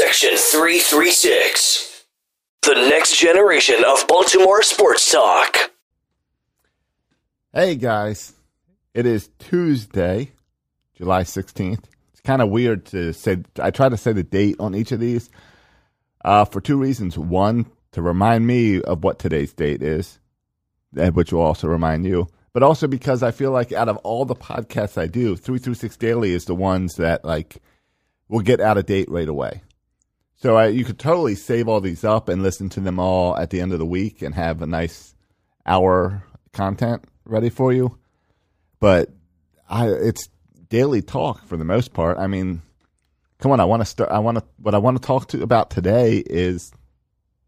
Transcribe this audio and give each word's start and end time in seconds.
Section 0.00 0.30
336. 0.34 2.06
The 2.62 2.88
next 2.88 3.18
generation 3.18 3.84
of 3.86 4.08
Baltimore 4.08 4.62
sports 4.62 5.12
talk. 5.12 5.72
Hey 7.52 7.74
guys, 7.74 8.32
it 8.94 9.04
is 9.04 9.28
Tuesday, 9.38 10.32
July 10.96 11.24
16th. 11.24 11.84
It's 12.12 12.22
kind 12.24 12.40
of 12.40 12.48
weird 12.48 12.86
to 12.86 13.12
say, 13.12 13.42
I 13.60 13.70
try 13.70 13.90
to 13.90 13.98
say 13.98 14.14
the 14.14 14.22
date 14.22 14.56
on 14.58 14.74
each 14.74 14.90
of 14.90 15.00
these 15.00 15.28
uh, 16.24 16.46
for 16.46 16.62
two 16.62 16.78
reasons. 16.78 17.18
One, 17.18 17.66
to 17.92 18.00
remind 18.00 18.46
me 18.46 18.80
of 18.80 19.04
what 19.04 19.18
today's 19.18 19.52
date 19.52 19.82
is, 19.82 20.18
which 20.94 21.30
will 21.30 21.42
also 21.42 21.68
remind 21.68 22.06
you, 22.06 22.26
but 22.54 22.62
also 22.62 22.88
because 22.88 23.22
I 23.22 23.32
feel 23.32 23.50
like 23.50 23.70
out 23.70 23.90
of 23.90 23.98
all 23.98 24.24
the 24.24 24.34
podcasts 24.34 24.96
I 24.96 25.08
do, 25.08 25.36
336 25.36 25.98
Daily 25.98 26.32
is 26.32 26.46
the 26.46 26.54
ones 26.54 26.94
that 26.94 27.22
like 27.22 27.58
will 28.30 28.40
get 28.40 28.62
out 28.62 28.78
of 28.78 28.86
date 28.86 29.10
right 29.10 29.28
away. 29.28 29.60
So 30.40 30.56
I, 30.56 30.68
you 30.68 30.84
could 30.84 30.98
totally 30.98 31.34
save 31.34 31.68
all 31.68 31.82
these 31.82 32.02
up 32.02 32.30
and 32.30 32.42
listen 32.42 32.70
to 32.70 32.80
them 32.80 32.98
all 32.98 33.36
at 33.36 33.50
the 33.50 33.60
end 33.60 33.74
of 33.74 33.78
the 33.78 33.86
week 33.86 34.22
and 34.22 34.34
have 34.34 34.62
a 34.62 34.66
nice 34.66 35.14
hour 35.66 36.24
content 36.54 37.04
ready 37.26 37.50
for 37.50 37.74
you. 37.74 37.98
But 38.80 39.10
I, 39.68 39.88
it's 39.88 40.30
daily 40.70 41.02
talk 41.02 41.44
for 41.46 41.58
the 41.58 41.64
most 41.64 41.92
part. 41.92 42.16
I 42.16 42.26
mean, 42.26 42.62
come 43.38 43.52
on, 43.52 43.60
I 43.60 43.66
want 43.66 43.82
to 43.82 43.86
start. 43.86 44.10
I 44.10 44.18
want 44.20 44.38
to. 44.38 44.44
What 44.56 44.74
I 44.74 44.78
want 44.78 45.00
to 45.00 45.06
talk 45.06 45.28
to 45.28 45.42
about 45.42 45.68
today 45.68 46.18
is 46.18 46.72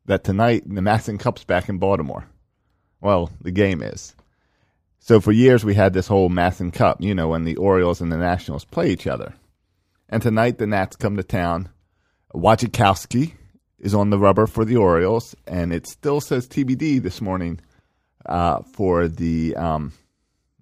that 0.05 0.23
tonight 0.23 0.65
the 0.66 0.83
MASN 0.83 1.19
Cup's 1.19 1.45
back 1.45 1.71
in 1.71 1.79
Baltimore. 1.79 2.27
Well, 3.01 3.30
the 3.41 3.52
game 3.52 3.83
is. 3.83 4.15
So 4.99 5.19
for 5.19 5.33
years 5.33 5.65
we 5.65 5.74
had 5.74 5.95
this 5.95 6.07
whole 6.09 6.29
MASN 6.29 6.74
Cup, 6.74 7.01
you 7.01 7.15
know, 7.15 7.29
when 7.29 7.45
the 7.45 7.57
Orioles 7.57 8.02
and 8.02 8.13
the 8.13 8.19
Nationals 8.19 8.66
play 8.66 8.91
each 8.91 9.07
other. 9.07 9.33
And 10.11 10.23
tonight 10.23 10.59
the 10.59 10.66
Nats 10.66 10.97
come 10.97 11.16
to 11.16 11.23
town. 11.23 11.71
Wojciechowski 12.35 13.33
is 13.79 13.95
on 13.95 14.11
the 14.11 14.19
rubber 14.19 14.47
for 14.47 14.65
the 14.65 14.77
Orioles, 14.77 15.35
and 15.47 15.73
it 15.73 15.87
still 15.87 16.21
says 16.21 16.49
TBD 16.49 17.02
this 17.02 17.21
morning 17.21 17.61
uh, 18.27 18.63
for 18.73 19.09
the 19.09 19.55
um, 19.57 19.93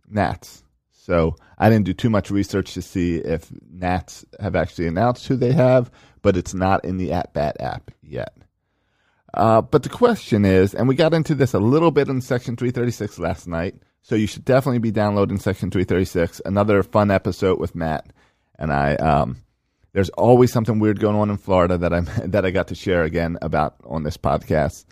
Nats. 0.08 0.64
So 0.92 1.36
I 1.58 1.68
didn't 1.68 1.86
do 1.86 1.92
too 1.92 2.10
much 2.10 2.30
research 2.30 2.74
to 2.74 2.82
see 2.82 3.16
if 3.16 3.50
Nats 3.70 4.24
have 4.40 4.56
actually 4.56 4.86
announced 4.86 5.26
who 5.26 5.36
they 5.36 5.52
have, 5.52 5.90
but 6.22 6.36
it's 6.36 6.54
not 6.54 6.84
in 6.84 6.96
the 6.96 7.12
At 7.12 7.32
Bat 7.32 7.56
app 7.60 7.90
yet. 8.02 8.34
Uh, 9.32 9.60
but 9.60 9.82
the 9.82 9.88
question 9.88 10.44
is, 10.44 10.74
and 10.74 10.88
we 10.88 10.94
got 10.94 11.14
into 11.14 11.34
this 11.34 11.54
a 11.54 11.60
little 11.60 11.90
bit 11.90 12.08
in 12.08 12.20
Section 12.20 12.56
336 12.56 13.18
last 13.18 13.46
night, 13.46 13.76
so 14.02 14.14
you 14.14 14.26
should 14.26 14.44
definitely 14.44 14.78
be 14.78 14.90
downloading 14.90 15.38
Section 15.38 15.70
336. 15.70 16.40
Another 16.44 16.82
fun 16.82 17.10
episode 17.10 17.60
with 17.60 17.74
Matt 17.74 18.12
and 18.58 18.72
I. 18.72 18.94
Um, 18.96 19.36
there's 19.92 20.10
always 20.10 20.52
something 20.52 20.78
weird 20.78 21.00
going 21.00 21.16
on 21.16 21.30
in 21.30 21.36
Florida 21.36 21.78
that 21.78 21.92
I 21.92 22.00
that 22.26 22.44
I 22.44 22.50
got 22.50 22.68
to 22.68 22.74
share 22.74 23.04
again 23.04 23.38
about 23.42 23.76
on 23.84 24.02
this 24.02 24.16
podcast. 24.16 24.84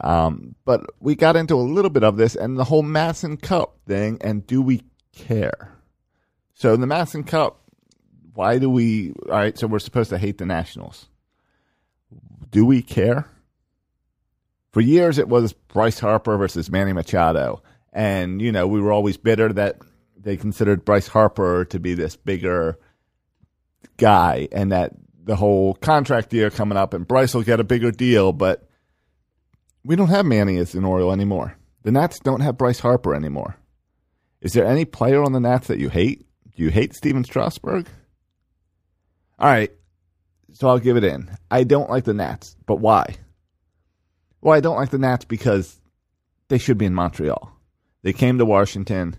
Um, 0.00 0.54
but 0.64 0.84
we 1.00 1.14
got 1.14 1.36
into 1.36 1.54
a 1.54 1.56
little 1.56 1.90
bit 1.90 2.04
of 2.04 2.16
this 2.16 2.36
and 2.36 2.58
the 2.58 2.64
whole 2.64 2.82
MASN 2.82 3.40
Cup 3.40 3.78
thing, 3.86 4.18
and 4.20 4.46
do 4.46 4.60
we 4.60 4.82
care? 5.12 5.72
So 6.54 6.76
the 6.76 6.86
MASN 6.86 7.26
Cup, 7.26 7.62
why 8.34 8.58
do 8.58 8.68
we? 8.68 9.12
All 9.26 9.32
right, 9.32 9.56
so 9.58 9.66
we're 9.66 9.78
supposed 9.78 10.10
to 10.10 10.18
hate 10.18 10.38
the 10.38 10.46
Nationals. 10.46 11.06
Do 12.50 12.64
we 12.64 12.82
care? 12.82 13.28
For 14.72 14.82
years, 14.82 15.16
it 15.16 15.28
was 15.28 15.54
Bryce 15.54 15.98
Harper 15.98 16.36
versus 16.36 16.70
Manny 16.70 16.92
Machado. 16.92 17.62
And, 17.94 18.42
you 18.42 18.52
know, 18.52 18.66
we 18.66 18.78
were 18.78 18.92
always 18.92 19.16
bitter 19.16 19.50
that 19.54 19.78
they 20.18 20.36
considered 20.36 20.84
Bryce 20.84 21.08
Harper 21.08 21.64
to 21.64 21.80
be 21.80 21.94
this 21.94 22.14
bigger 22.14 22.78
guy 23.96 24.48
and 24.52 24.72
that 24.72 24.92
the 25.24 25.36
whole 25.36 25.74
contract 25.74 26.32
year 26.32 26.50
coming 26.50 26.78
up 26.78 26.94
and 26.94 27.06
Bryce 27.06 27.34
will 27.34 27.42
get 27.42 27.60
a 27.60 27.64
bigger 27.64 27.90
deal, 27.90 28.32
but 28.32 28.68
we 29.84 29.96
don't 29.96 30.08
have 30.08 30.24
Manny 30.24 30.56
as 30.58 30.74
an 30.74 30.84
Oriole 30.84 31.12
anymore. 31.12 31.56
The 31.82 31.92
Nats 31.92 32.18
don't 32.20 32.40
have 32.40 32.58
Bryce 32.58 32.80
Harper 32.80 33.14
anymore. 33.14 33.56
Is 34.40 34.52
there 34.52 34.66
any 34.66 34.84
player 34.84 35.22
on 35.22 35.32
the 35.32 35.40
Nats 35.40 35.68
that 35.68 35.78
you 35.78 35.88
hate? 35.88 36.26
Do 36.54 36.62
you 36.62 36.70
hate 36.70 36.94
Stephen 36.94 37.24
Strasburg? 37.24 37.88
All 39.38 39.48
right, 39.48 39.70
so 40.52 40.68
I'll 40.68 40.78
give 40.78 40.96
it 40.96 41.04
in. 41.04 41.30
I 41.50 41.64
don't 41.64 41.90
like 41.90 42.04
the 42.04 42.14
Nats, 42.14 42.56
but 42.66 42.76
why? 42.76 43.16
Well, 44.40 44.54
I 44.54 44.60
don't 44.60 44.76
like 44.76 44.90
the 44.90 44.98
Nats 44.98 45.24
because 45.24 45.80
they 46.48 46.58
should 46.58 46.78
be 46.78 46.86
in 46.86 46.94
Montreal. 46.94 47.52
They 48.02 48.12
came 48.12 48.38
to 48.38 48.44
Washington. 48.44 49.16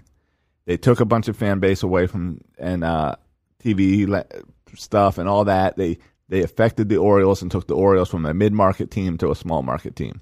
They 0.65 0.77
took 0.77 0.99
a 0.99 1.05
bunch 1.05 1.27
of 1.27 1.37
fan 1.37 1.59
base 1.59 1.83
away 1.83 2.07
from 2.07 2.41
and 2.57 2.83
uh, 2.83 3.17
TV 3.63 4.07
stuff 4.75 5.17
and 5.17 5.29
all 5.29 5.45
that. 5.45 5.77
They 5.77 5.97
they 6.29 6.43
affected 6.43 6.89
the 6.89 6.97
Orioles 6.97 7.41
and 7.41 7.49
took 7.49 7.67
the 7.67 7.75
Orioles 7.75 8.09
from 8.09 8.25
a 8.25 8.33
mid 8.33 8.53
market 8.53 8.91
team 8.91 9.17
to 9.19 9.31
a 9.31 9.35
small 9.35 9.63
market 9.63 9.95
team. 9.95 10.21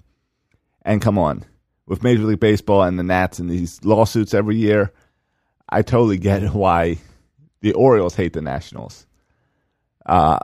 And 0.84 1.02
come 1.02 1.18
on, 1.18 1.44
with 1.88 2.04
Major 2.04 2.24
League 2.24 2.40
Baseball 2.40 2.84
and 2.84 3.00
the 3.00 3.04
Nats 3.04 3.40
and 3.40 3.50
these 3.50 3.84
lawsuits 3.84 4.34
every 4.34 4.58
year, 4.58 4.94
I 5.68 5.82
totally 5.82 6.18
get 6.18 6.44
why 6.54 6.98
the 7.62 7.74
Orioles 7.74 8.16
hate 8.16 8.34
the 8.34 8.42
Nationals. 8.42 9.08
Uh, 10.06 10.38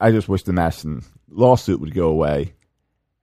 I 0.00 0.10
just 0.10 0.28
wish 0.28 0.42
the 0.42 0.52
MASN 0.52 1.04
lawsuit 1.28 1.80
would 1.80 1.94
go 1.94 2.08
away, 2.08 2.54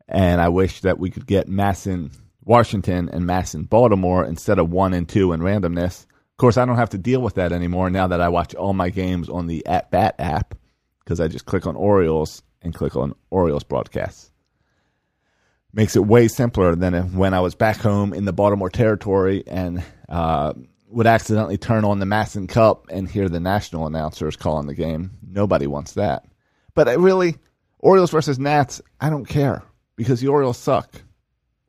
and 0.07 0.39
I 0.39 0.49
wish 0.49 0.81
that 0.81 0.99
we 0.99 1.09
could 1.09 1.25
get 1.25 1.47
MASN 1.47 2.11
Washington 2.43 3.09
and 3.09 3.25
MASN 3.25 3.69
Baltimore 3.69 4.25
instead 4.25 4.59
of 4.59 4.69
one 4.69 4.93
and 4.93 5.07
two 5.07 5.31
and 5.31 5.41
randomness. 5.41 6.05
Of 6.33 6.37
course, 6.37 6.57
I 6.57 6.65
don't 6.65 6.77
have 6.77 6.89
to 6.89 6.97
deal 6.97 7.21
with 7.21 7.35
that 7.35 7.51
anymore 7.51 7.89
now 7.91 8.07
that 8.07 8.19
I 8.19 8.29
watch 8.29 8.55
all 8.55 8.73
my 8.73 8.89
games 8.89 9.29
on 9.29 9.45
the 9.47 9.65
At 9.67 9.91
Bat 9.91 10.15
app 10.17 10.55
because 10.99 11.19
I 11.19 11.27
just 11.27 11.45
click 11.45 11.67
on 11.67 11.75
Orioles 11.75 12.41
and 12.63 12.73
click 12.73 12.95
on 12.95 13.13
Orioles 13.29 13.63
broadcasts. 13.63 14.31
Makes 15.73 15.95
it 15.95 16.05
way 16.05 16.27
simpler 16.27 16.75
than 16.75 17.15
when 17.15 17.33
I 17.33 17.39
was 17.39 17.55
back 17.55 17.77
home 17.77 18.13
in 18.13 18.25
the 18.25 18.33
Baltimore 18.33 18.69
territory 18.69 19.43
and 19.45 19.83
uh, 20.09 20.53
would 20.87 21.07
accidentally 21.07 21.57
turn 21.57 21.85
on 21.85 21.99
the 21.99 22.05
MASN 22.05 22.47
Cup 22.47 22.87
and 22.89 23.09
hear 23.09 23.29
the 23.29 23.39
national 23.39 23.85
announcers 23.87 24.35
calling 24.35 24.67
the 24.67 24.75
game. 24.75 25.11
Nobody 25.27 25.67
wants 25.67 25.93
that. 25.93 26.25
But 26.73 26.87
I 26.87 26.93
really, 26.93 27.37
Orioles 27.79 28.11
versus 28.11 28.39
Nats, 28.39 28.81
I 28.99 29.09
don't 29.09 29.25
care 29.25 29.63
because 29.95 30.19
the 30.21 30.27
Orioles 30.29 30.57
suck. 30.57 31.03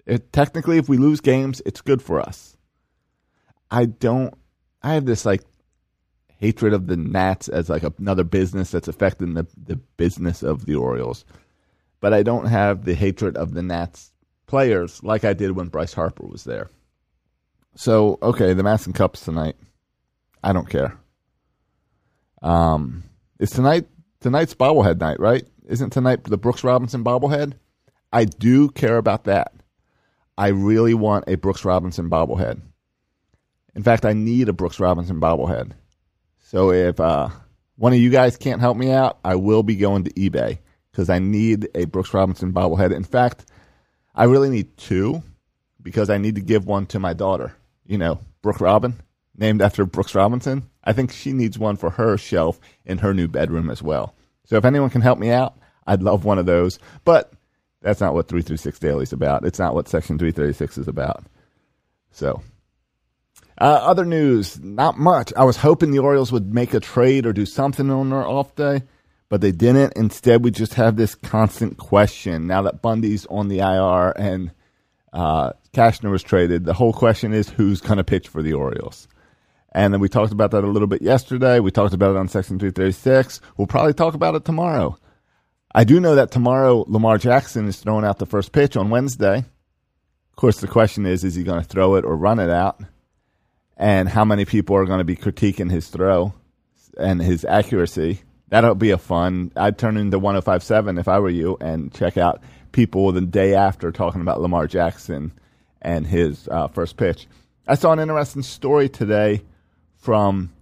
It, 0.06 0.32
technically, 0.32 0.78
if 0.78 0.88
we 0.88 0.96
lose 0.98 1.20
games, 1.20 1.62
it's 1.64 1.80
good 1.80 2.02
for 2.02 2.20
us. 2.20 2.56
I 3.70 3.86
don't. 3.86 4.34
I 4.84 4.92
have 4.92 5.06
this 5.06 5.24
like 5.24 5.40
hatred 6.36 6.74
of 6.74 6.86
the 6.86 6.96
Nats 6.96 7.48
as 7.48 7.70
like 7.70 7.84
another 7.98 8.22
business 8.22 8.70
that's 8.70 8.86
affecting 8.86 9.32
the 9.32 9.46
the 9.56 9.76
business 9.76 10.42
of 10.42 10.66
the 10.66 10.74
Orioles, 10.74 11.24
but 12.00 12.12
I 12.12 12.22
don't 12.22 12.46
have 12.46 12.84
the 12.84 12.94
hatred 12.94 13.36
of 13.38 13.54
the 13.54 13.62
Nats 13.62 14.12
players 14.46 15.02
like 15.02 15.24
I 15.24 15.32
did 15.32 15.52
when 15.52 15.68
Bryce 15.68 15.94
Harper 15.94 16.26
was 16.26 16.44
there. 16.44 16.70
So 17.74 18.18
okay, 18.22 18.52
the 18.52 18.62
MASN 18.62 18.94
Cup's 18.94 19.24
tonight. 19.24 19.56
I 20.42 20.52
don't 20.52 20.68
care. 20.68 20.98
Um, 22.42 23.04
it's 23.40 23.52
tonight. 23.52 23.86
Tonight's 24.20 24.54
bobblehead 24.54 25.00
night, 25.00 25.18
right? 25.18 25.44
Isn't 25.66 25.90
tonight 25.90 26.24
the 26.24 26.36
Brooks 26.36 26.62
Robinson 26.62 27.02
bobblehead? 27.02 27.54
I 28.12 28.26
do 28.26 28.68
care 28.68 28.98
about 28.98 29.24
that. 29.24 29.54
I 30.36 30.48
really 30.48 30.92
want 30.92 31.24
a 31.26 31.36
Brooks 31.36 31.64
Robinson 31.64 32.10
bobblehead. 32.10 32.60
In 33.74 33.82
fact, 33.82 34.04
I 34.04 34.12
need 34.12 34.48
a 34.48 34.52
Brooks 34.52 34.80
Robinson 34.80 35.20
bobblehead. 35.20 35.72
So 36.38 36.70
if 36.70 37.00
uh, 37.00 37.28
one 37.76 37.92
of 37.92 37.98
you 37.98 38.10
guys 38.10 38.36
can't 38.36 38.60
help 38.60 38.76
me 38.76 38.90
out, 38.90 39.18
I 39.24 39.34
will 39.34 39.62
be 39.62 39.76
going 39.76 40.04
to 40.04 40.12
eBay 40.12 40.58
because 40.92 41.10
I 41.10 41.18
need 41.18 41.68
a 41.74 41.86
Brooks 41.86 42.14
Robinson 42.14 42.52
bobblehead. 42.52 42.94
In 42.94 43.04
fact, 43.04 43.46
I 44.14 44.24
really 44.24 44.50
need 44.50 44.76
two 44.76 45.22
because 45.82 46.10
I 46.10 46.18
need 46.18 46.36
to 46.36 46.40
give 46.40 46.66
one 46.66 46.86
to 46.86 47.00
my 47.00 47.12
daughter. 47.12 47.54
You 47.86 47.98
know, 47.98 48.20
Brooke 48.42 48.60
Robin, 48.60 48.94
named 49.36 49.60
after 49.60 49.84
Brooks 49.84 50.14
Robinson. 50.14 50.70
I 50.84 50.92
think 50.92 51.12
she 51.12 51.32
needs 51.32 51.58
one 51.58 51.76
for 51.76 51.90
her 51.90 52.16
shelf 52.16 52.60
in 52.84 52.98
her 52.98 53.12
new 53.12 53.28
bedroom 53.28 53.70
as 53.70 53.82
well. 53.82 54.14
So 54.44 54.56
if 54.56 54.64
anyone 54.64 54.90
can 54.90 55.00
help 55.00 55.18
me 55.18 55.30
out, 55.30 55.56
I'd 55.86 56.02
love 56.02 56.24
one 56.24 56.38
of 56.38 56.46
those. 56.46 56.78
But 57.04 57.32
that's 57.80 58.00
not 58.00 58.14
what 58.14 58.28
336 58.28 58.78
Daily 58.78 59.02
is 59.02 59.12
about. 59.12 59.44
It's 59.44 59.58
not 59.58 59.74
what 59.74 59.88
Section 59.88 60.18
336 60.18 60.78
is 60.78 60.88
about. 60.88 61.24
So, 62.12 62.42
uh, 63.60 63.64
other 63.64 64.04
news, 64.04 64.58
not 64.60 64.98
much. 64.98 65.32
I 65.36 65.44
was 65.44 65.56
hoping 65.56 65.90
the 65.90 66.00
Orioles 66.00 66.32
would 66.32 66.52
make 66.52 66.74
a 66.74 66.80
trade 66.80 67.26
or 67.26 67.32
do 67.32 67.46
something 67.46 67.90
on 67.90 68.10
their 68.10 68.26
off 68.26 68.54
day, 68.56 68.82
but 69.28 69.40
they 69.40 69.52
didn't. 69.52 69.92
Instead, 69.96 70.42
we 70.42 70.50
just 70.50 70.74
have 70.74 70.96
this 70.96 71.14
constant 71.14 71.78
question. 71.78 72.46
Now 72.46 72.62
that 72.62 72.82
Bundy's 72.82 73.26
on 73.26 73.48
the 73.48 73.60
IR 73.60 74.10
and 74.16 74.50
uh, 75.12 75.52
Cashner 75.72 76.10
was 76.10 76.22
traded, 76.22 76.64
the 76.64 76.74
whole 76.74 76.92
question 76.92 77.32
is 77.32 77.48
who's 77.48 77.80
going 77.80 77.98
to 77.98 78.04
pitch 78.04 78.28
for 78.28 78.42
the 78.42 78.54
Orioles. 78.54 79.06
And 79.72 79.92
then 79.92 80.00
we 80.00 80.08
talked 80.08 80.32
about 80.32 80.52
that 80.52 80.64
a 80.64 80.68
little 80.68 80.86
bit 80.88 81.02
yesterday. 81.02 81.58
We 81.60 81.70
talked 81.70 81.94
about 81.94 82.10
it 82.10 82.16
on 82.16 82.28
Section 82.28 82.58
336. 82.58 83.40
We'll 83.56 83.66
probably 83.66 83.94
talk 83.94 84.14
about 84.14 84.36
it 84.36 84.44
tomorrow. 84.44 84.98
I 85.74 85.82
do 85.82 85.98
know 85.98 86.14
that 86.14 86.30
tomorrow 86.30 86.84
Lamar 86.86 87.18
Jackson 87.18 87.66
is 87.66 87.78
throwing 87.78 88.04
out 88.04 88.18
the 88.18 88.26
first 88.26 88.52
pitch 88.52 88.76
on 88.76 88.90
Wednesday. 88.90 89.38
Of 89.38 90.36
course, 90.36 90.60
the 90.60 90.68
question 90.68 91.06
is 91.06 91.24
is 91.24 91.34
he 91.34 91.42
going 91.42 91.60
to 91.60 91.68
throw 91.68 91.96
it 91.96 92.04
or 92.04 92.16
run 92.16 92.38
it 92.38 92.50
out? 92.50 92.80
And 93.76 94.08
how 94.08 94.24
many 94.24 94.44
people 94.44 94.76
are 94.76 94.84
going 94.84 94.98
to 94.98 95.04
be 95.04 95.16
critiquing 95.16 95.70
his 95.70 95.88
throw 95.88 96.34
and 96.96 97.20
his 97.20 97.44
accuracy? 97.44 98.20
That'll 98.48 98.74
be 98.74 98.90
a 98.90 98.98
fun. 98.98 99.50
I'd 99.56 99.78
turn 99.78 99.96
into 99.96 100.18
1057 100.18 100.98
if 100.98 101.08
I 101.08 101.18
were 101.18 101.30
you 101.30 101.56
and 101.60 101.92
check 101.92 102.16
out 102.16 102.42
people 102.72 103.10
the 103.12 103.20
day 103.20 103.54
after 103.54 103.90
talking 103.90 104.20
about 104.20 104.40
Lamar 104.40 104.66
Jackson 104.66 105.32
and 105.82 106.06
his 106.06 106.48
uh, 106.48 106.68
first 106.68 106.96
pitch. 106.96 107.26
I 107.66 107.74
saw 107.74 107.92
an 107.92 107.98
interesting 107.98 108.42
story 108.42 108.88
today 108.88 109.42
from 109.96 110.52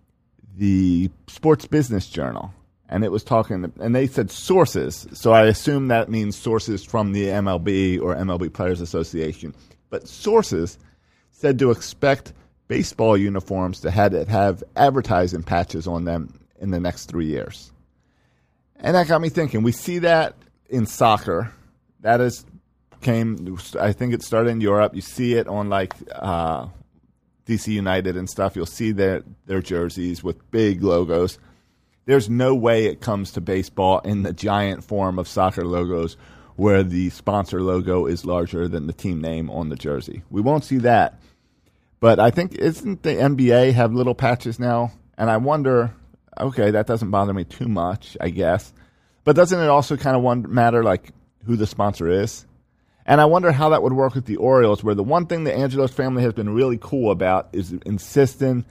the 0.56 1.10
Sports 1.26 1.66
Business 1.66 2.08
Journal, 2.08 2.54
and 2.88 3.04
it 3.04 3.10
was 3.10 3.24
talking, 3.24 3.72
and 3.80 3.94
they 3.94 4.06
said 4.06 4.30
sources. 4.30 5.06
So 5.12 5.32
I 5.32 5.46
assume 5.46 5.88
that 5.88 6.08
means 6.08 6.36
sources 6.36 6.84
from 6.84 7.12
the 7.12 7.24
MLB 7.24 8.00
or 8.00 8.14
MLB 8.14 8.52
Players 8.52 8.80
Association. 8.80 9.54
But 9.90 10.06
sources 10.06 10.78
said 11.30 11.58
to 11.58 11.70
expect 11.70 12.32
baseball 12.72 13.18
uniforms 13.18 13.80
to 13.80 13.90
have, 13.90 14.14
have 14.28 14.64
advertising 14.76 15.42
patches 15.42 15.86
on 15.86 16.06
them 16.06 16.32
in 16.58 16.70
the 16.70 16.80
next 16.80 17.04
three 17.04 17.26
years. 17.26 17.70
And 18.76 18.96
that 18.96 19.08
got 19.08 19.20
me 19.20 19.28
thinking. 19.28 19.62
We 19.62 19.72
see 19.72 19.98
that 19.98 20.36
in 20.70 20.86
soccer. 20.86 21.52
That 22.00 22.22
is 22.22 22.46
came. 23.02 23.58
I 23.78 23.92
think 23.92 24.14
it 24.14 24.22
started 24.22 24.48
in 24.48 24.62
Europe. 24.62 24.94
You 24.94 25.02
see 25.02 25.34
it 25.34 25.48
on 25.48 25.68
like 25.68 25.92
uh, 26.14 26.68
DC 27.46 27.68
United 27.68 28.16
and 28.16 28.26
stuff. 28.30 28.56
You'll 28.56 28.64
see 28.64 28.90
their 28.90 29.22
their 29.44 29.60
jerseys 29.60 30.24
with 30.24 30.50
big 30.50 30.82
logos. 30.82 31.38
There's 32.06 32.30
no 32.30 32.54
way 32.54 32.86
it 32.86 33.02
comes 33.02 33.32
to 33.32 33.42
baseball 33.42 33.98
in 33.98 34.22
the 34.22 34.32
giant 34.32 34.82
form 34.82 35.18
of 35.18 35.28
soccer 35.28 35.66
logos 35.66 36.16
where 36.56 36.82
the 36.82 37.10
sponsor 37.10 37.60
logo 37.60 38.06
is 38.06 38.24
larger 38.24 38.66
than 38.66 38.86
the 38.86 38.94
team 38.94 39.20
name 39.20 39.50
on 39.50 39.68
the 39.68 39.76
jersey. 39.76 40.22
We 40.30 40.40
won't 40.40 40.64
see 40.64 40.78
that. 40.78 41.20
But 42.02 42.18
I 42.18 42.32
think 42.32 42.56
isn't 42.56 43.04
the 43.04 43.10
NBA 43.10 43.74
have 43.74 43.94
little 43.94 44.16
patches 44.16 44.58
now? 44.58 44.90
And 45.16 45.30
I 45.30 45.36
wonder, 45.36 45.94
okay, 46.36 46.72
that 46.72 46.88
doesn't 46.88 47.12
bother 47.12 47.32
me 47.32 47.44
too 47.44 47.68
much, 47.68 48.16
I 48.20 48.30
guess. 48.30 48.72
But 49.22 49.36
doesn't 49.36 49.60
it 49.60 49.68
also 49.68 49.96
kind 49.96 50.16
of 50.16 50.50
matter 50.50 50.82
like 50.82 51.12
who 51.46 51.54
the 51.54 51.64
sponsor 51.64 52.08
is? 52.08 52.44
And 53.06 53.20
I 53.20 53.26
wonder 53.26 53.52
how 53.52 53.68
that 53.68 53.84
would 53.84 53.92
work 53.92 54.16
with 54.16 54.24
the 54.24 54.34
Orioles, 54.34 54.82
where 54.82 54.96
the 54.96 55.04
one 55.04 55.26
thing 55.26 55.44
the 55.44 55.56
Angelos 55.56 55.92
family 55.92 56.24
has 56.24 56.32
been 56.32 56.50
really 56.50 56.76
cool 56.76 57.12
about 57.12 57.50
is 57.52 57.72
insisting 57.86 58.64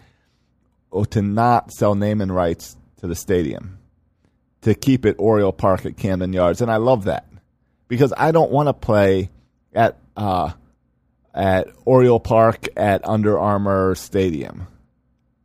to 1.12 1.22
not 1.22 1.72
sell 1.72 1.96
naming 1.96 2.34
rights 2.34 2.76
to 2.98 3.08
the 3.08 3.16
stadium, 3.16 3.80
to 4.64 4.76
keep 4.76 5.06
it 5.06 5.16
Oriole 5.18 5.54
Park 5.54 5.86
at 5.86 5.96
Camden 5.96 6.34
Yards. 6.34 6.60
And 6.60 6.70
I 6.70 6.78
love 6.78 7.06
that 7.06 7.30
because 7.88 8.14
I 8.18 8.32
don't 8.32 8.52
want 8.52 8.68
to 8.68 8.74
play 8.74 9.30
at 9.74 9.98
uh, 10.18 10.52
at 11.34 11.68
Oriole 11.86 12.20
Park 12.20 12.68
at 12.76 13.08
Under 13.08 13.40
Armour 13.40 13.96
Stadium. 13.96 14.68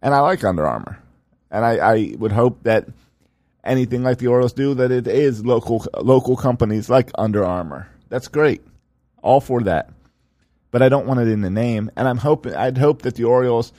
And 0.02 0.14
I 0.14 0.20
like 0.20 0.44
Under 0.44 0.66
Armour. 0.66 0.98
And 1.50 1.64
I, 1.64 1.76
I 1.76 2.14
would 2.18 2.32
hope 2.32 2.64
that 2.64 2.88
anything 3.64 4.02
like 4.02 4.18
the 4.18 4.26
Orioles 4.28 4.52
do, 4.52 4.74
that 4.74 4.90
it 4.90 5.06
is 5.06 5.44
local 5.44 5.86
local 6.00 6.36
companies 6.36 6.90
like 6.90 7.10
Under 7.16 7.44
Armour. 7.44 7.88
That's 8.08 8.28
great. 8.28 8.62
All 9.22 9.40
for 9.40 9.62
that. 9.62 9.90
But 10.70 10.82
I 10.82 10.88
don't 10.88 11.06
want 11.06 11.20
it 11.20 11.28
in 11.28 11.40
the 11.40 11.50
name. 11.50 11.90
And 11.96 12.08
I'm 12.08 12.18
hoping 12.18 12.54
I'd 12.54 12.78
hope 12.78 13.02
that 13.02 13.14
the 13.14 13.24
Orioles 13.24 13.72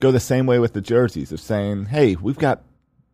go 0.00 0.10
the 0.10 0.20
same 0.20 0.46
way 0.46 0.58
with 0.58 0.72
the 0.72 0.80
jerseys 0.80 1.32
of 1.32 1.40
saying, 1.40 1.86
hey, 1.86 2.16
we've 2.16 2.38
got 2.38 2.62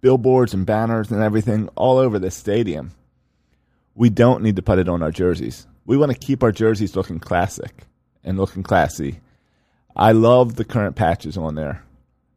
billboards 0.00 0.54
and 0.54 0.66
banners 0.66 1.10
and 1.10 1.22
everything 1.22 1.68
all 1.76 1.98
over 1.98 2.18
this 2.18 2.34
stadium. 2.34 2.92
We 3.94 4.08
don't 4.08 4.42
need 4.42 4.56
to 4.56 4.62
put 4.62 4.78
it 4.78 4.88
on 4.88 5.02
our 5.02 5.10
jerseys. 5.10 5.66
We 5.84 5.96
want 5.96 6.10
to 6.12 6.18
keep 6.18 6.42
our 6.42 6.52
jerseys 6.52 6.96
looking 6.96 7.20
classic 7.20 7.84
and 8.24 8.38
looking 8.38 8.62
classy. 8.62 9.20
I 9.94 10.12
love 10.12 10.56
the 10.56 10.64
current 10.64 10.96
patches 10.96 11.36
on 11.36 11.54
there. 11.54 11.82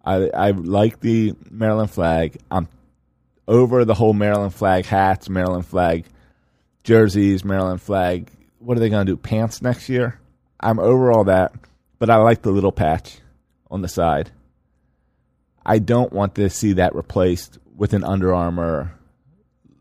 I 0.03 0.29
I 0.29 0.51
like 0.51 0.99
the 0.99 1.33
Maryland 1.49 1.91
flag. 1.91 2.37
I'm 2.51 2.67
over 3.47 3.85
the 3.85 3.93
whole 3.93 4.13
Maryland 4.13 4.53
flag 4.53 4.85
hats, 4.85 5.29
Maryland 5.29 5.65
flag 5.65 6.05
jerseys, 6.83 7.45
Maryland 7.45 7.81
flag. 7.81 8.29
What 8.59 8.77
are 8.77 8.79
they 8.79 8.89
going 8.89 9.05
to 9.05 9.11
do? 9.11 9.17
Pants 9.17 9.61
next 9.61 9.89
year? 9.89 10.19
I'm 10.59 10.79
over 10.79 11.11
all 11.11 11.25
that, 11.25 11.53
but 11.99 12.09
I 12.09 12.17
like 12.17 12.41
the 12.41 12.51
little 12.51 12.71
patch 12.71 13.17
on 13.69 13.81
the 13.81 13.87
side. 13.87 14.31
I 15.65 15.79
don't 15.79 16.11
want 16.11 16.35
to 16.35 16.49
see 16.49 16.73
that 16.73 16.95
replaced 16.95 17.57
with 17.75 17.93
an 17.93 18.03
Under 18.03 18.33
Armour. 18.33 18.93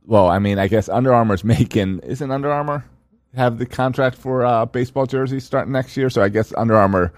Well, 0.05 0.29
I 0.29 0.39
mean, 0.39 0.59
I 0.59 0.69
guess 0.69 0.89
Under 0.89 1.13
Armour's 1.13 1.45
making 1.59 2.01
isn't 2.01 2.31
Under 2.31 2.51
Armour 2.51 2.85
have 3.35 3.59
the 3.59 3.67
contract 3.67 4.17
for 4.17 4.45
uh, 4.45 4.67
baseball 4.67 5.07
jerseys 5.07 5.45
starting 5.45 5.73
next 5.73 5.97
year. 5.97 6.11
So 6.11 6.23
I 6.23 6.29
guess 6.29 6.53
Under 6.57 6.77
Armour 6.77 7.13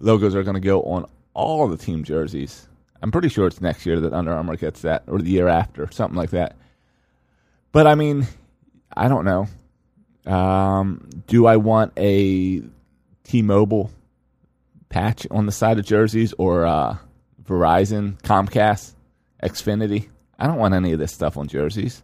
logos 0.00 0.34
are 0.34 0.42
going 0.42 0.54
to 0.54 0.60
go 0.60 0.82
on 0.82 1.06
all 1.32 1.66
the 1.68 1.76
team 1.76 2.04
jerseys. 2.04 2.68
I'm 3.02 3.10
pretty 3.10 3.28
sure 3.28 3.46
it's 3.46 3.60
next 3.60 3.84
year 3.84 4.00
that 4.00 4.12
Under 4.12 4.32
Armour 4.32 4.56
gets 4.56 4.82
that, 4.82 5.04
or 5.06 5.18
the 5.18 5.30
year 5.30 5.48
after, 5.48 5.90
something 5.90 6.16
like 6.16 6.30
that. 6.30 6.56
But 7.72 7.86
I 7.86 7.94
mean, 7.94 8.26
I 8.96 9.08
don't 9.08 9.24
know. 9.24 10.32
Um, 10.32 11.08
do 11.26 11.46
I 11.46 11.56
want 11.56 11.92
a 11.98 12.62
T-Mobile 13.24 13.90
patch 14.88 15.26
on 15.30 15.46
the 15.46 15.52
side 15.52 15.78
of 15.78 15.84
jerseys 15.84 16.32
or 16.38 16.64
uh, 16.64 16.96
Verizon, 17.42 18.20
Comcast, 18.22 18.94
Xfinity? 19.42 20.08
I 20.38 20.46
don't 20.46 20.58
want 20.58 20.74
any 20.74 20.92
of 20.92 20.98
this 20.98 21.12
stuff 21.12 21.36
on 21.36 21.48
jerseys. 21.48 22.02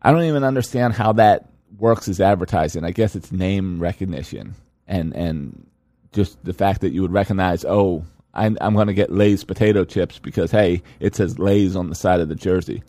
I 0.00 0.10
don't 0.10 0.24
even 0.24 0.42
understand 0.42 0.94
how 0.94 1.12
that 1.14 1.51
works 1.78 2.08
as 2.08 2.20
advertising. 2.20 2.84
I 2.84 2.90
guess 2.90 3.16
it's 3.16 3.32
name 3.32 3.80
recognition 3.80 4.54
and 4.86 5.14
and 5.14 5.66
just 6.12 6.42
the 6.44 6.52
fact 6.52 6.82
that 6.82 6.92
you 6.92 7.02
would 7.02 7.12
recognize, 7.12 7.64
oh, 7.64 8.04
I'm, 8.34 8.58
I'm 8.60 8.74
going 8.74 8.86
to 8.86 8.94
get 8.94 9.10
Lay's 9.10 9.44
potato 9.44 9.84
chips 9.84 10.18
because 10.18 10.50
hey, 10.50 10.82
it 11.00 11.14
says 11.14 11.38
Lay's 11.38 11.74
on 11.76 11.88
the 11.88 11.94
side 11.94 12.20
of 12.20 12.28
the 12.28 12.34
jersey. 12.34 12.82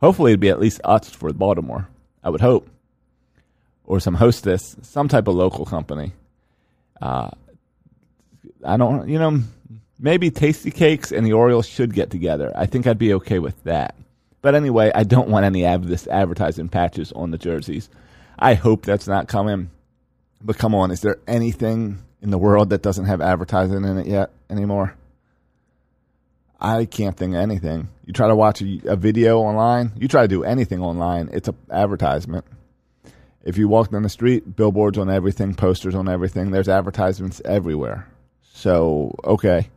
Hopefully, 0.00 0.32
it'd 0.32 0.40
be 0.40 0.50
at 0.50 0.60
least 0.60 0.80
Utz 0.84 1.10
for 1.10 1.32
Baltimore. 1.32 1.88
I 2.22 2.30
would 2.30 2.40
hope, 2.40 2.68
or 3.84 4.00
some 4.00 4.14
Hostess, 4.14 4.76
some 4.82 5.08
type 5.08 5.28
of 5.28 5.34
local 5.34 5.64
company. 5.64 6.12
Uh, 7.00 7.30
I 8.64 8.76
don't, 8.76 9.08
you 9.08 9.18
know, 9.18 9.40
maybe 9.98 10.30
Tastykakes 10.30 11.16
and 11.16 11.26
the 11.26 11.32
Orioles 11.32 11.66
should 11.66 11.94
get 11.94 12.10
together. 12.10 12.52
I 12.54 12.66
think 12.66 12.86
I'd 12.86 12.98
be 12.98 13.14
okay 13.14 13.38
with 13.38 13.62
that. 13.64 13.94
But 14.40 14.54
anyway, 14.54 14.92
I 14.94 15.04
don't 15.04 15.28
want 15.28 15.46
any 15.46 15.66
of 15.66 15.88
this 15.88 16.06
advertising 16.06 16.68
patches 16.68 17.12
on 17.12 17.30
the 17.30 17.38
jerseys. 17.38 17.88
I 18.38 18.54
hope 18.54 18.84
that's 18.84 19.08
not 19.08 19.28
coming. 19.28 19.70
But 20.42 20.58
come 20.58 20.74
on, 20.74 20.90
is 20.90 21.00
there 21.00 21.18
anything 21.26 21.98
in 22.22 22.30
the 22.30 22.38
world 22.38 22.70
that 22.70 22.82
doesn't 22.82 23.06
have 23.06 23.20
advertising 23.20 23.84
in 23.84 23.98
it 23.98 24.06
yet 24.06 24.30
anymore? 24.48 24.94
I 26.60 26.84
can't 26.84 27.16
think 27.16 27.34
of 27.34 27.40
anything. 27.40 27.88
You 28.04 28.12
try 28.12 28.28
to 28.28 28.36
watch 28.36 28.62
a, 28.62 28.80
a 28.86 28.96
video 28.96 29.38
online, 29.38 29.92
you 29.96 30.08
try 30.08 30.22
to 30.22 30.28
do 30.28 30.44
anything 30.44 30.80
online, 30.80 31.28
it's 31.32 31.48
an 31.48 31.56
advertisement. 31.70 32.44
If 33.44 33.56
you 33.56 33.68
walk 33.68 33.90
down 33.90 34.02
the 34.02 34.08
street, 34.08 34.56
billboards 34.56 34.98
on 34.98 35.08
everything, 35.08 35.54
posters 35.54 35.94
on 35.94 36.08
everything, 36.08 36.50
there's 36.50 36.68
advertisements 36.68 37.40
everywhere. 37.44 38.08
So, 38.52 39.14
okay. 39.24 39.68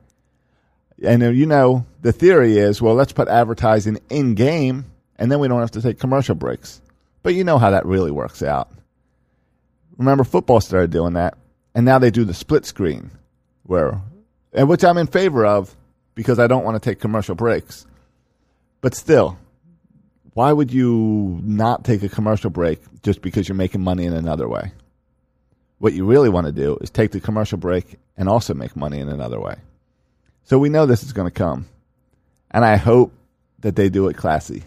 And 1.03 1.22
you 1.36 1.46
know, 1.46 1.86
the 2.01 2.12
theory 2.12 2.58
is, 2.58 2.82
well, 2.82 2.96
let's 2.96 3.13
put 3.13 3.27
advertising 3.27 4.00
in 4.10 4.36
game 4.36 4.86
and 5.18 5.32
then 5.32 5.39
we 5.39 5.48
don't 5.48 5.60
have 5.60 5.72
to 5.72 5.82
take 5.82 6.00
commercial 6.00 6.36
breaks. 6.36 6.82
But 7.24 7.36
you 7.36 7.44
know 7.44 7.58
how 7.58 7.72
that 7.72 7.86
really 7.86 8.12
works 8.12 8.42
out. 8.42 8.70
Remember, 9.98 10.24
football 10.24 10.62
started 10.62 10.92
doing 10.92 11.13
that, 11.13 11.38
and 11.75 11.86
now 11.86 12.00
they 12.00 12.12
do 12.12 12.25
the 12.25 12.34
split 12.34 12.66
screen, 12.66 13.12
where, 13.63 14.01
and 14.54 14.68
which 14.68 14.84
I'm 14.84 14.98
in 14.98 15.08
favor 15.08 15.46
of 15.46 15.75
because 16.16 16.40
I 16.40 16.48
don't 16.48 16.63
want 16.63 16.82
to 16.82 16.90
take 16.90 17.00
commercial 17.00 17.36
breaks. 17.36 17.86
But 18.82 18.96
still, 18.96 19.38
why 20.34 20.51
would 20.51 20.72
you 20.72 21.40
not 21.44 21.84
take 21.84 22.04
a 22.04 22.10
commercial 22.10 22.50
break 22.50 22.80
just 23.04 23.22
because 23.22 23.48
you're 23.48 23.56
making 23.56 23.82
money 23.82 24.06
in 24.06 24.13
another 24.13 24.48
way? 24.48 24.72
What 25.78 25.94
you 25.94 26.06
really 26.06 26.30
want 26.30 26.48
to 26.48 26.54
do 26.54 26.78
is 26.82 26.90
take 26.90 27.12
the 27.12 27.20
commercial 27.20 27.58
break 27.58 27.98
and 28.18 28.30
also 28.30 28.54
make 28.54 28.75
money 28.75 29.00
in 29.00 29.10
another 29.10 29.40
way. 29.40 29.56
So 30.44 30.58
we 30.58 30.70
know 30.70 30.86
this 30.86 31.04
is 31.04 31.13
going 31.13 31.28
to 31.28 31.32
come. 31.32 31.68
And 32.50 32.66
I 32.66 32.75
hope 32.75 33.13
that 33.60 33.75
they 33.75 33.90
do 33.90 34.08
it 34.08 34.18
classy. 34.18 34.63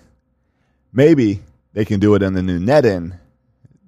Maybe 0.92 1.42
they 1.74 1.84
can 1.84 2.00
do 2.00 2.14
it 2.14 2.22
in 2.22 2.32
the 2.32 2.42
new 2.42 2.58
net 2.58 2.86
in 2.86 3.18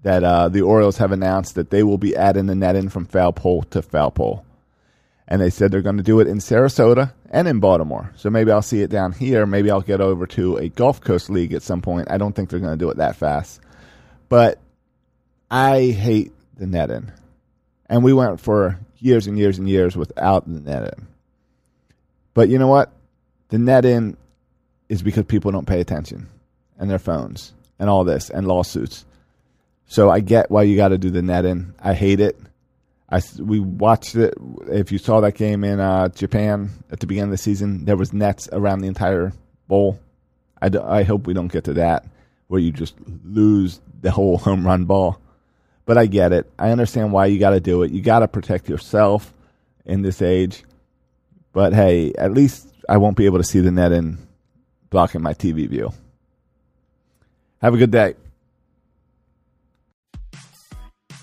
that 0.02 0.22
uh, 0.22 0.48
the 0.48 0.60
Orioles 0.60 0.98
have 0.98 1.12
announced 1.12 1.54
that 1.54 1.70
they 1.70 1.82
will 1.82 1.98
be 1.98 2.14
adding 2.14 2.46
the 2.46 2.54
net 2.54 2.76
in 2.76 2.88
from 2.88 3.06
foul 3.06 3.32
pole 3.32 3.62
to 3.70 3.80
foul 3.80 4.10
pole. 4.10 4.44
And 5.26 5.40
they 5.40 5.50
said 5.50 5.72
they're 5.72 5.82
going 5.82 5.96
to 5.96 6.02
do 6.02 6.20
it 6.20 6.28
in 6.28 6.38
Sarasota 6.38 7.12
and 7.30 7.48
in 7.48 7.58
Baltimore. 7.58 8.12
So 8.16 8.30
maybe 8.30 8.52
I'll 8.52 8.62
see 8.62 8.82
it 8.82 8.90
down 8.90 9.10
here. 9.12 9.46
Maybe 9.46 9.70
I'll 9.70 9.80
get 9.80 10.00
over 10.00 10.26
to 10.28 10.58
a 10.58 10.68
Gulf 10.68 11.00
Coast 11.00 11.30
league 11.30 11.52
at 11.52 11.62
some 11.62 11.82
point. 11.82 12.08
I 12.10 12.18
don't 12.18 12.34
think 12.34 12.50
they're 12.50 12.60
going 12.60 12.78
to 12.78 12.84
do 12.84 12.90
it 12.90 12.98
that 12.98 13.16
fast. 13.16 13.60
But 14.28 14.60
I 15.50 15.86
hate 15.86 16.32
the 16.56 16.66
net 16.66 16.90
in. 16.90 17.10
And 17.86 18.04
we 18.04 18.12
went 18.12 18.40
for 18.40 18.78
years 18.98 19.26
and 19.26 19.36
years 19.36 19.58
and 19.58 19.68
years 19.68 19.96
without 19.96 20.46
the 20.46 20.60
net 20.60 20.94
in. 20.96 21.08
But 22.34 22.48
you 22.48 22.58
know 22.58 22.68
what? 22.68 22.92
The 23.48 23.58
net 23.58 23.84
in 23.84 24.16
is 24.88 25.02
because 25.02 25.24
people 25.24 25.50
don't 25.50 25.66
pay 25.66 25.80
attention 25.80 26.28
and 26.78 26.88
their 26.88 27.00
phones 27.00 27.52
and 27.78 27.90
all 27.90 28.04
this 28.04 28.30
and 28.30 28.46
lawsuits. 28.46 29.04
So 29.86 30.10
I 30.10 30.20
get 30.20 30.50
why 30.50 30.64
you 30.64 30.76
got 30.76 30.88
to 30.88 30.98
do 30.98 31.10
the 31.10 31.22
netting. 31.22 31.74
I 31.80 31.94
hate 31.94 32.20
it. 32.20 32.38
I 33.08 33.20
we 33.38 33.60
watched 33.60 34.16
it. 34.16 34.34
If 34.68 34.90
you 34.90 34.98
saw 34.98 35.20
that 35.20 35.36
game 35.36 35.62
in 35.62 35.78
uh, 35.78 36.08
Japan 36.08 36.70
at 36.90 37.00
the 37.00 37.06
beginning 37.06 37.30
of 37.30 37.38
the 37.38 37.42
season, 37.42 37.84
there 37.84 37.96
was 37.96 38.12
nets 38.12 38.48
around 38.52 38.80
the 38.80 38.88
entire 38.88 39.32
bowl. 39.68 40.00
I 40.60 41.02
hope 41.02 41.26
we 41.26 41.34
don't 41.34 41.52
get 41.52 41.64
to 41.64 41.74
that 41.74 42.06
where 42.48 42.60
you 42.60 42.72
just 42.72 42.94
lose 43.24 43.80
the 44.00 44.10
whole 44.10 44.38
home 44.38 44.66
run 44.66 44.84
ball. 44.84 45.20
But 45.84 45.98
I 45.98 46.06
get 46.06 46.32
it. 46.32 46.50
I 46.58 46.70
understand 46.70 47.12
why 47.12 47.26
you 47.26 47.38
got 47.38 47.50
to 47.50 47.60
do 47.60 47.82
it. 47.82 47.92
You 47.92 48.00
got 48.00 48.20
to 48.20 48.28
protect 48.28 48.68
yourself 48.68 49.32
in 49.84 50.02
this 50.02 50.20
age. 50.20 50.64
But 51.52 51.72
hey, 51.72 52.12
at 52.18 52.32
least 52.32 52.68
I 52.88 52.96
won't 52.96 53.16
be 53.16 53.26
able 53.26 53.38
to 53.38 53.44
see 53.44 53.60
the 53.60 53.70
net 53.70 53.92
in 53.92 54.18
blocking 54.90 55.22
my 55.22 55.34
TV 55.34 55.68
view. 55.68 55.92
Have 57.62 57.74
a 57.74 57.78
good 57.78 57.90
day. 57.90 58.14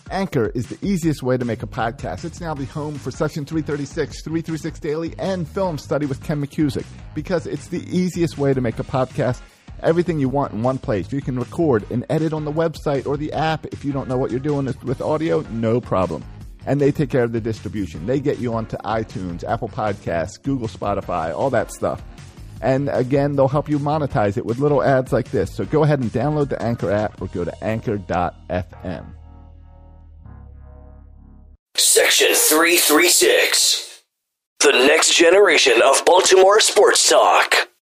Anchor 0.10 0.52
is 0.54 0.68
the 0.68 0.78
easiest 0.88 1.24
way 1.24 1.38
to 1.38 1.46
make 1.46 1.64
a 1.64 1.68
podcast. 1.68 2.24
It's 2.24 2.40
now 2.40 2.54
the 2.54 2.66
home 2.66 2.96
for 2.96 3.10
Section 3.10 3.46
336, 3.46 4.22
336 4.24 4.80
Daily, 4.80 5.16
and 5.18 5.48
Film 5.48 5.78
Study 5.80 6.06
with 6.06 6.22
Ken 6.24 6.40
McCusick 6.46 6.86
because 7.16 7.48
it's 7.48 7.68
the 7.68 7.84
easiest 7.90 8.38
way 8.38 8.54
to 8.54 8.62
make 8.62 8.78
a 8.78 8.84
podcast. 8.84 9.42
Everything 9.82 10.20
you 10.20 10.30
want 10.30 10.54
in 10.54 10.62
one 10.62 10.78
place. 10.78 11.12
You 11.12 11.22
can 11.22 11.40
record 11.40 11.90
and 11.90 12.06
edit 12.10 12.32
on 12.32 12.46
the 12.46 12.52
website 12.52 13.08
or 13.08 13.18
the 13.18 13.34
app. 13.34 13.66
If 13.68 13.84
you 13.84 13.92
don't 13.92 14.08
know 14.08 14.18
what 14.18 14.30
you're 14.30 14.40
doing 14.40 14.66
with 14.84 15.02
audio, 15.02 15.42
no 15.52 15.82
problem. 15.82 16.24
And 16.66 16.80
they 16.80 16.92
take 16.92 17.10
care 17.10 17.24
of 17.24 17.34
the 17.34 17.42
distribution. 17.42 18.06
They 18.06 18.20
get 18.20 18.40
you 18.40 18.54
onto 18.54 18.78
iTunes, 18.78 19.44
Apple 19.44 19.68
Podcasts, 19.68 20.42
Google, 20.42 20.68
Spotify, 20.68 21.36
all 21.36 21.50
that 21.50 21.72
stuff. 21.72 22.02
And 22.64 22.88
again, 22.88 23.36
they'll 23.36 23.50
help 23.50 23.68
you 23.68 23.78
monetize 23.78 24.38
it 24.38 24.46
with 24.46 24.58
little 24.58 24.82
ads 24.82 25.12
like 25.12 25.30
this. 25.32 25.54
So 25.54 25.66
go 25.66 25.84
ahead 25.84 26.00
and 26.00 26.10
download 26.10 26.48
the 26.48 26.62
Anchor 26.62 26.92
app 26.92 27.22
or 27.22 27.28
go 27.28 27.44
to 27.44 27.64
anchor.fm. 27.64 29.06
Section 31.76 32.34
336. 32.34 34.04
The 34.60 34.72
next 34.72 35.14
generation 35.14 35.82
of 35.84 36.06
Baltimore 36.06 36.62
sports 36.62 37.10
talk. 37.10 37.68